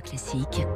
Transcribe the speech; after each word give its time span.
Classique. 0.00 0.66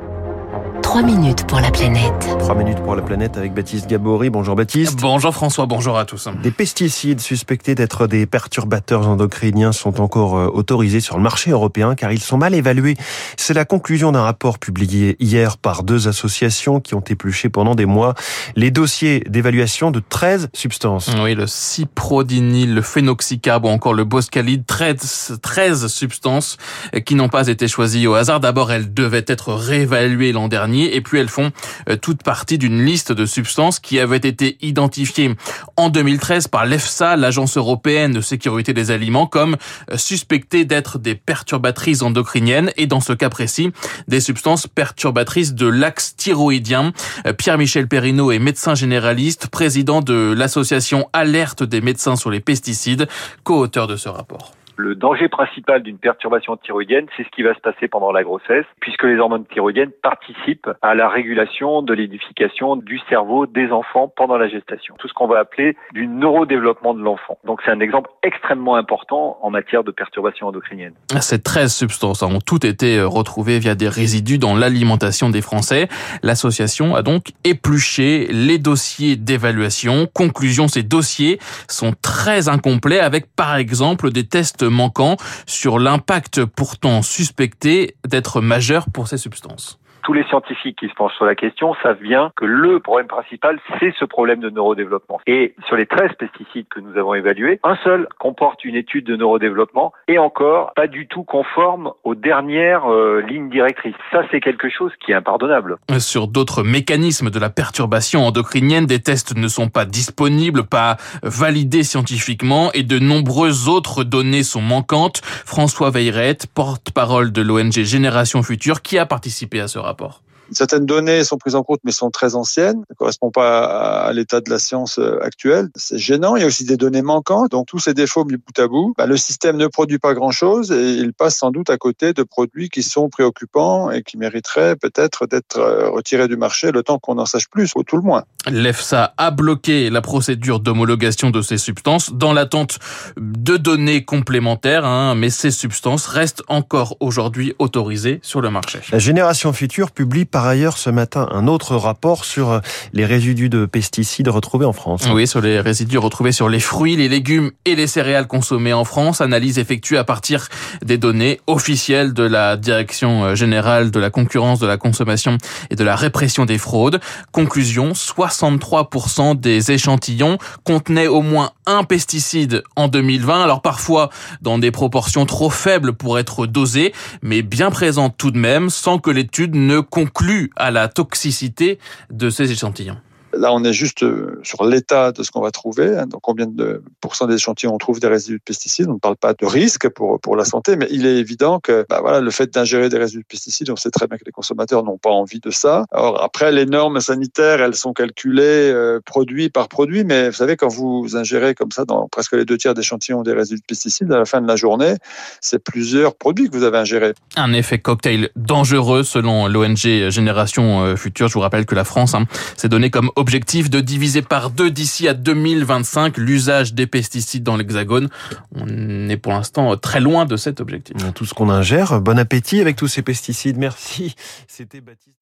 3 0.96 1.04
minutes 1.04 1.46
pour 1.46 1.60
la 1.60 1.70
planète. 1.70 2.38
3 2.38 2.54
minutes 2.54 2.78
pour 2.82 2.96
la 2.96 3.02
planète 3.02 3.36
avec 3.36 3.52
Baptiste 3.52 3.86
Gabory. 3.86 4.30
Bonjour 4.30 4.56
Baptiste. 4.56 4.98
Bonjour 4.98 5.34
François, 5.34 5.66
bonjour 5.66 5.98
à 5.98 6.06
tous. 6.06 6.26
Des 6.42 6.50
pesticides 6.50 7.20
suspectés 7.20 7.74
d'être 7.74 8.06
des 8.06 8.24
perturbateurs 8.24 9.06
endocriniens 9.06 9.72
sont 9.72 10.00
encore 10.00 10.38
euh, 10.38 10.46
autorisés 10.46 11.00
sur 11.00 11.18
le 11.18 11.22
marché 11.22 11.50
européen 11.50 11.94
car 11.94 12.12
ils 12.12 12.22
sont 12.22 12.38
mal 12.38 12.54
évalués. 12.54 12.96
C'est 13.36 13.52
la 13.52 13.66
conclusion 13.66 14.10
d'un 14.10 14.22
rapport 14.22 14.58
publié 14.58 15.16
hier 15.20 15.58
par 15.58 15.82
deux 15.82 16.08
associations 16.08 16.80
qui 16.80 16.94
ont 16.94 17.04
épluché 17.06 17.50
pendant 17.50 17.74
des 17.74 17.84
mois 17.84 18.14
les 18.54 18.70
dossiers 18.70 19.20
d'évaluation 19.28 19.90
de 19.90 20.00
13 20.00 20.48
substances. 20.54 21.10
Oui, 21.22 21.34
le 21.34 21.46
cyprodinyl, 21.46 22.74
le 22.74 22.80
phénoxycab 22.80 23.66
ou 23.66 23.68
encore 23.68 23.92
le 23.92 24.04
boscalide, 24.04 24.64
13, 24.64 25.40
13 25.42 25.88
substances 25.88 26.56
qui 27.04 27.16
n'ont 27.16 27.28
pas 27.28 27.48
été 27.48 27.68
choisies 27.68 28.06
au 28.06 28.14
hasard. 28.14 28.40
D'abord, 28.40 28.72
elles 28.72 28.94
devaient 28.94 29.26
être 29.26 29.52
réévaluées 29.52 30.32
l'an 30.32 30.48
dernier 30.48 30.85
et 30.94 31.00
puis 31.00 31.18
elles 31.18 31.28
font 31.28 31.52
euh, 31.88 31.96
toute 31.96 32.22
partie 32.22 32.58
d'une 32.58 32.84
liste 32.84 33.12
de 33.12 33.26
substances 33.26 33.78
qui 33.78 34.00
avaient 34.00 34.16
été 34.16 34.56
identifiées 34.60 35.34
en 35.76 35.88
2013 35.88 36.48
par 36.48 36.66
l'EFSA, 36.66 37.16
l'Agence 37.16 37.56
européenne 37.56 38.12
de 38.12 38.20
sécurité 38.20 38.72
des 38.72 38.90
aliments, 38.90 39.26
comme 39.26 39.56
euh, 39.90 39.96
suspectées 39.96 40.64
d'être 40.64 40.98
des 40.98 41.14
perturbatrices 41.14 42.02
endocriniennes 42.02 42.72
et 42.76 42.86
dans 42.86 43.00
ce 43.00 43.12
cas 43.12 43.28
précis, 43.28 43.70
des 44.08 44.20
substances 44.20 44.66
perturbatrices 44.66 45.54
de 45.54 45.66
l'axe 45.66 46.16
thyroïdien. 46.16 46.92
Euh, 47.26 47.32
Pierre-Michel 47.32 47.88
Perrineau 47.88 48.30
est 48.30 48.38
médecin 48.38 48.74
généraliste, 48.74 49.48
président 49.48 50.00
de 50.00 50.34
l'association 50.36 51.08
Alerte 51.12 51.62
des 51.62 51.80
médecins 51.80 52.16
sur 52.16 52.30
les 52.30 52.40
pesticides, 52.40 53.08
co-auteur 53.44 53.86
de 53.86 53.96
ce 53.96 54.08
rapport. 54.08 54.52
Le 54.78 54.94
danger 54.94 55.28
principal 55.28 55.82
d'une 55.82 55.96
perturbation 55.96 56.56
thyroïdienne, 56.56 57.06
c'est 57.16 57.24
ce 57.24 57.30
qui 57.30 57.42
va 57.42 57.54
se 57.54 57.60
passer 57.60 57.88
pendant 57.88 58.12
la 58.12 58.22
grossesse, 58.22 58.66
puisque 58.80 59.04
les 59.04 59.16
hormones 59.16 59.46
thyroïdiennes 59.46 59.90
participent 60.02 60.68
à 60.82 60.94
la 60.94 61.08
régulation 61.08 61.80
de 61.80 61.94
l'édification 61.94 62.76
du 62.76 63.00
cerveau 63.08 63.46
des 63.46 63.70
enfants 63.70 64.12
pendant 64.14 64.36
la 64.36 64.48
gestation. 64.48 64.94
Tout 64.98 65.08
ce 65.08 65.14
qu'on 65.14 65.28
va 65.28 65.38
appeler 65.38 65.76
du 65.94 66.06
neurodéveloppement 66.06 66.92
de 66.92 67.00
l'enfant. 67.00 67.38
Donc 67.44 67.60
c'est 67.64 67.70
un 67.70 67.80
exemple 67.80 68.10
extrêmement 68.22 68.76
important 68.76 69.38
en 69.40 69.48
matière 69.48 69.82
de 69.82 69.90
perturbation 69.90 70.48
endocrinienne. 70.48 70.92
Ces 71.20 71.42
13 71.42 71.72
substances 71.72 72.22
ont 72.22 72.38
toutes 72.44 72.66
été 72.66 73.00
retrouvées 73.00 73.58
via 73.58 73.74
des 73.74 73.88
résidus 73.88 74.38
dans 74.38 74.54
l'alimentation 74.54 75.30
des 75.30 75.40
Français. 75.40 75.88
L'association 76.22 76.94
a 76.94 77.02
donc 77.02 77.28
épluché 77.44 78.26
les 78.30 78.58
dossiers 78.58 79.16
d'évaluation. 79.16 80.06
Conclusion, 80.12 80.68
ces 80.68 80.82
dossiers 80.82 81.38
sont 81.66 81.94
très 82.02 82.50
incomplets 82.50 83.00
avec 83.00 83.34
par 83.34 83.56
exemple 83.56 84.10
des 84.10 84.26
tests 84.26 84.65
manquant 84.68 85.16
sur 85.46 85.78
l'impact 85.78 86.44
pourtant 86.44 87.02
suspecté 87.02 87.96
d'être 88.06 88.40
majeur 88.40 88.86
pour 88.90 89.08
ces 89.08 89.18
substances 89.18 89.78
tous 90.06 90.12
les 90.12 90.24
scientifiques 90.26 90.78
qui 90.78 90.88
se 90.88 90.94
penchent 90.94 91.16
sur 91.16 91.24
la 91.24 91.34
question 91.34 91.74
savent 91.82 91.98
bien 91.98 92.30
que 92.36 92.44
le 92.44 92.78
problème 92.78 93.08
principal, 93.08 93.58
c'est 93.80 93.92
ce 93.98 94.04
problème 94.04 94.38
de 94.38 94.50
neurodéveloppement. 94.50 95.20
Et 95.26 95.56
sur 95.66 95.74
les 95.74 95.86
13 95.86 96.12
pesticides 96.16 96.68
que 96.68 96.78
nous 96.78 96.96
avons 96.96 97.14
évalués, 97.14 97.58
un 97.64 97.76
seul 97.82 98.06
comporte 98.20 98.64
une 98.64 98.76
étude 98.76 99.04
de 99.04 99.16
neurodéveloppement 99.16 99.92
et 100.06 100.18
encore 100.18 100.72
pas 100.76 100.86
du 100.86 101.08
tout 101.08 101.24
conforme 101.24 101.90
aux 102.04 102.14
dernières 102.14 102.88
euh, 102.88 103.20
lignes 103.20 103.50
directrices. 103.50 103.96
Ça, 104.12 104.22
c'est 104.30 104.40
quelque 104.40 104.68
chose 104.70 104.92
qui 105.04 105.10
est 105.10 105.16
impardonnable. 105.16 105.78
Sur 105.98 106.28
d'autres 106.28 106.62
mécanismes 106.62 107.30
de 107.30 107.40
la 107.40 107.50
perturbation 107.50 108.24
endocrinienne, 108.28 108.86
des 108.86 109.00
tests 109.00 109.36
ne 109.36 109.48
sont 109.48 109.70
pas 109.70 109.86
disponibles, 109.86 110.62
pas 110.62 110.98
validés 111.24 111.82
scientifiquement 111.82 112.70
et 112.74 112.84
de 112.84 113.00
nombreuses 113.00 113.68
autres 113.68 114.04
données 114.04 114.44
sont 114.44 114.62
manquantes. 114.62 115.20
François 115.24 115.90
Veyrette, 115.90 116.46
porte-parole 116.54 117.32
de 117.32 117.42
l'ONG 117.42 117.72
Génération 117.72 118.44
Future, 118.44 118.82
qui 118.82 118.98
a 118.98 119.06
participé 119.06 119.58
à 119.58 119.66
ce 119.66 119.80
rapport. 119.80 119.95
rapport. 119.96 120.22
Certaines 120.52 120.86
données 120.86 121.24
sont 121.24 121.38
prises 121.38 121.54
en 121.54 121.62
compte, 121.62 121.80
mais 121.84 121.92
sont 121.92 122.10
très 122.10 122.34
anciennes. 122.34 122.76
Ça 122.76 122.86
ne 122.90 122.96
correspond 122.96 123.30
pas 123.30 124.04
à 124.06 124.12
l'état 124.12 124.40
de 124.40 124.50
la 124.50 124.58
science 124.58 124.98
euh, 124.98 125.18
actuelle. 125.22 125.68
C'est 125.74 125.98
gênant. 125.98 126.36
Il 126.36 126.40
y 126.40 126.44
a 126.44 126.46
aussi 126.46 126.64
des 126.64 126.76
données 126.76 127.02
manquantes. 127.02 127.50
Donc, 127.50 127.66
tous 127.66 127.78
ces 127.78 127.94
défauts 127.94 128.24
mis 128.24 128.36
bout 128.36 128.58
à 128.58 128.68
bout, 128.68 128.94
bah, 128.96 129.06
le 129.06 129.16
système 129.16 129.56
ne 129.56 129.66
produit 129.66 129.98
pas 129.98 130.14
grand-chose 130.14 130.72
et 130.72 130.94
il 130.94 131.12
passe 131.12 131.36
sans 131.36 131.50
doute 131.50 131.70
à 131.70 131.76
côté 131.76 132.12
de 132.12 132.22
produits 132.22 132.68
qui 132.68 132.82
sont 132.82 133.08
préoccupants 133.08 133.90
et 133.90 134.02
qui 134.02 134.16
mériteraient 134.18 134.76
peut-être 134.76 135.26
d'être 135.26 135.58
euh, 135.58 135.90
retirés 135.90 136.28
du 136.28 136.36
marché 136.36 136.70
le 136.72 136.82
temps 136.82 136.98
qu'on 136.98 137.18
en 137.18 137.26
sache 137.26 137.48
plus, 137.48 137.72
ou 137.76 137.82
tout 137.82 137.96
le 137.96 138.02
moins. 138.02 138.24
L'EFSA 138.48 139.14
a 139.16 139.30
bloqué 139.30 139.90
la 139.90 140.00
procédure 140.00 140.60
d'homologation 140.60 141.30
de 141.30 141.42
ces 141.42 141.58
substances 141.58 142.12
dans 142.12 142.32
l'attente 142.32 142.78
de 143.16 143.56
données 143.56 144.04
complémentaires, 144.04 144.84
hein, 144.84 145.14
mais 145.14 145.30
ces 145.30 145.50
substances 145.50 146.06
restent 146.06 146.42
encore 146.48 146.96
aujourd'hui 147.00 147.54
autorisées 147.58 148.20
sur 148.22 148.40
le 148.40 148.50
marché. 148.50 148.80
La 148.92 148.98
génération 148.98 149.52
future 149.52 149.90
publie 149.90 150.24
par 150.36 150.44
ailleurs 150.44 150.76
ce 150.76 150.90
matin 150.90 151.26
un 151.32 151.46
autre 151.46 151.76
rapport 151.76 152.26
sur 152.26 152.60
les 152.92 153.06
résidus 153.06 153.48
de 153.48 153.64
pesticides 153.64 154.28
retrouvés 154.28 154.66
en 154.66 154.74
France. 154.74 155.08
Oui, 155.10 155.26
sur 155.26 155.40
les 155.40 155.60
résidus 155.60 155.96
retrouvés 155.96 156.30
sur 156.30 156.50
les 156.50 156.60
fruits, 156.60 156.94
les 156.94 157.08
légumes 157.08 157.52
et 157.64 157.74
les 157.74 157.86
céréales 157.86 158.26
consommées 158.26 158.74
en 158.74 158.84
France. 158.84 159.22
Analyse 159.22 159.58
effectuée 159.58 159.96
à 159.96 160.04
partir 160.04 160.48
des 160.84 160.98
données 160.98 161.40
officielles 161.46 162.12
de 162.12 162.22
la 162.22 162.58
Direction 162.58 163.34
générale 163.34 163.90
de 163.90 163.98
la 163.98 164.10
concurrence, 164.10 164.60
de 164.60 164.66
la 164.66 164.76
consommation 164.76 165.38
et 165.70 165.74
de 165.74 165.84
la 165.84 165.96
répression 165.96 166.44
des 166.44 166.58
fraudes. 166.58 167.00
Conclusion, 167.32 167.92
63% 167.92 169.40
des 169.40 169.72
échantillons 169.72 170.36
contenaient 170.64 171.06
au 171.06 171.22
moins 171.22 171.52
un 171.66 171.84
pesticide 171.84 172.62
en 172.76 172.88
2020. 172.88 173.42
Alors 173.42 173.62
parfois 173.62 174.10
dans 174.40 174.58
des 174.58 174.70
proportions 174.70 175.26
trop 175.26 175.50
faibles 175.50 175.92
pour 175.92 176.18
être 176.18 176.46
dosées, 176.46 176.92
mais 177.22 177.42
bien 177.42 177.70
présentes 177.70 178.16
tout 178.16 178.30
de 178.30 178.38
même 178.38 178.70
sans 178.70 178.98
que 178.98 179.10
l'étude 179.10 179.54
ne 179.54 179.80
conclue 179.80 180.50
à 180.56 180.70
la 180.70 180.88
toxicité 180.88 181.78
de 182.10 182.30
ces 182.30 182.50
échantillons. 182.50 182.96
Là, 183.38 183.52
on 183.52 183.64
est 183.64 183.72
juste 183.72 184.02
euh, 184.02 184.40
sur 184.42 184.64
l'état 184.64 185.12
de 185.12 185.22
ce 185.22 185.30
qu'on 185.30 185.40
va 185.40 185.50
trouver. 185.50 185.96
Hein. 185.96 186.06
Donc, 186.06 186.20
combien 186.22 186.46
de 186.46 186.82
pourcents 187.00 187.26
des 187.26 187.34
échantillons 187.34 187.74
on 187.74 187.78
trouve 187.78 188.00
des 188.00 188.08
résidus 188.08 188.38
de 188.38 188.42
pesticides 188.44 188.88
On 188.88 188.94
ne 188.94 188.98
parle 188.98 189.16
pas 189.16 189.34
de 189.34 189.46
risque 189.46 189.88
pour, 189.88 190.20
pour 190.20 190.36
la 190.36 190.44
santé, 190.44 190.76
mais 190.76 190.86
il 190.90 191.06
est 191.06 191.16
évident 191.16 191.60
que 191.60 191.84
bah 191.88 192.00
voilà, 192.00 192.20
le 192.20 192.30
fait 192.30 192.52
d'ingérer 192.52 192.88
des 192.88 192.98
résidus 192.98 193.22
de 193.22 193.26
pesticides, 193.26 193.70
on 193.70 193.76
sait 193.76 193.90
très 193.90 194.06
bien 194.06 194.16
que 194.16 194.24
les 194.24 194.32
consommateurs 194.32 194.82
n'ont 194.84 194.98
pas 194.98 195.10
envie 195.10 195.40
de 195.40 195.50
ça. 195.50 195.84
Alors 195.90 196.22
après, 196.22 196.52
les 196.52 196.66
normes 196.66 197.00
sanitaires, 197.00 197.60
elles 197.60 197.74
sont 197.74 197.92
calculées 197.92 198.70
euh, 198.72 199.00
produit 199.04 199.50
par 199.50 199.68
produit, 199.68 200.04
mais 200.04 200.28
vous 200.28 200.36
savez, 200.36 200.56
quand 200.56 200.68
vous 200.68 201.16
ingérez 201.16 201.54
comme 201.54 201.70
ça 201.70 201.84
dans 201.84 202.08
presque 202.08 202.32
les 202.32 202.44
deux 202.44 202.56
tiers 202.56 202.74
d'échantillons 202.74 203.22
des 203.22 203.32
résidus 203.32 203.60
de 203.60 203.66
pesticides, 203.66 204.10
à 204.12 204.18
la 204.18 204.24
fin 204.24 204.40
de 204.40 204.48
la 204.48 204.56
journée, 204.56 204.94
c'est 205.40 205.62
plusieurs 205.62 206.14
produits 206.14 206.48
que 206.48 206.56
vous 206.56 206.64
avez 206.64 206.78
ingérés. 206.78 207.12
Un 207.36 207.52
effet 207.52 207.78
cocktail 207.78 208.30
dangereux 208.36 209.02
selon 209.02 209.46
l'ONG 209.46 210.08
Génération 210.08 210.82
euh, 210.82 210.96
Future. 210.96 211.28
Je 211.28 211.34
vous 211.34 211.40
rappelle 211.40 211.66
que 211.66 211.74
la 211.74 211.84
France 211.84 212.14
hein, 212.14 212.24
s'est 212.56 212.68
donné 212.68 212.90
comme 212.90 213.10
objectif 213.26 213.70
de 213.70 213.80
diviser 213.80 214.22
par 214.22 214.50
deux 214.50 214.70
d'ici 214.70 215.08
à 215.08 215.12
2025 215.12 216.16
l'usage 216.16 216.74
des 216.74 216.86
pesticides 216.86 217.42
dans 217.42 217.56
l'Hexagone. 217.56 218.08
On 218.54 219.08
est 219.08 219.16
pour 219.16 219.32
l'instant 219.32 219.76
très 219.76 219.98
loin 219.98 220.26
de 220.26 220.36
cet 220.36 220.60
objectif. 220.60 220.94
Tout 221.12 221.24
ce 221.24 221.34
qu'on 221.34 221.50
ingère. 221.50 222.00
Bon 222.00 222.20
appétit 222.20 222.60
avec 222.60 222.76
tous 222.76 222.86
ces 222.86 223.02
pesticides. 223.02 223.56
Merci. 223.56 224.14
C'était 224.46 224.80
Baptiste. 224.80 225.16